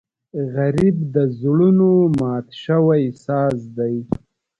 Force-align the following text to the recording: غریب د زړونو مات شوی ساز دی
غریب 0.53 0.97
د 1.15 1.17
زړونو 1.39 1.89
مات 2.19 2.47
شوی 2.63 3.03
ساز 3.25 3.57
دی 3.77 3.95